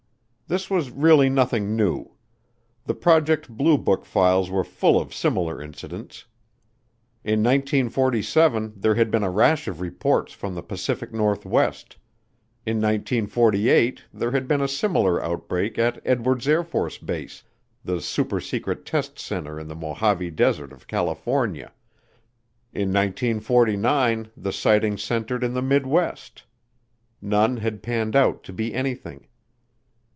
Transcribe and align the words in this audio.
This 0.47 0.69
was 0.69 0.91
really 0.91 1.29
nothing 1.29 1.77
new. 1.77 2.11
The 2.83 2.93
Project 2.93 3.47
Blue 3.47 3.77
Book 3.77 4.03
files 4.03 4.49
were 4.49 4.65
full 4.65 4.99
of 4.99 5.13
similar 5.13 5.61
incidents. 5.61 6.25
In 7.23 7.39
1947 7.39 8.73
there 8.75 8.95
had 8.95 9.09
been 9.09 9.23
a 9.23 9.29
rash 9.29 9.69
of 9.69 9.79
reports 9.79 10.33
from 10.33 10.53
the 10.53 10.61
Pacific 10.61 11.13
Northwest; 11.13 11.95
in 12.65 12.79
1948 12.81 14.03
there 14.13 14.31
had 14.31 14.45
been 14.49 14.59
a 14.59 14.67
similar 14.67 15.23
outbreak 15.23 15.79
at 15.79 16.01
Edwards 16.03 16.45
Air 16.49 16.63
Force 16.65 16.97
Base, 16.97 17.43
the 17.85 18.01
supersecret 18.01 18.83
test 18.83 19.17
center 19.19 19.57
in 19.57 19.69
the 19.69 19.75
Mojave 19.75 20.31
Desert 20.31 20.73
of 20.73 20.85
California; 20.85 21.71
in 22.73 22.89
1949 22.89 24.29
the 24.35 24.51
sightings 24.51 25.01
centered 25.01 25.45
in 25.45 25.53
the 25.53 25.61
midwest. 25.61 26.43
None 27.21 27.55
had 27.55 27.81
panned 27.81 28.17
out 28.17 28.43
to 28.43 28.51
be 28.51 28.73
anything. 28.73 29.27